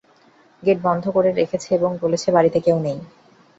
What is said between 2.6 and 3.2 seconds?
কেউ নেই।